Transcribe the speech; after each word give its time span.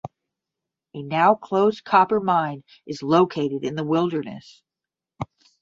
A 0.95 1.03
now 1.03 1.35
closed 1.35 1.83
copper 1.83 2.19
mine 2.19 2.63
is 2.87 3.03
located 3.03 3.63
in 3.63 3.75
the 3.75 3.83
wilderness. 3.85 4.63